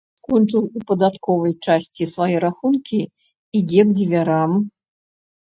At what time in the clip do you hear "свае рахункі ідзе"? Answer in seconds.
2.15-3.81